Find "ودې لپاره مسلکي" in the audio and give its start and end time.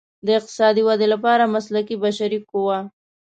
0.85-1.95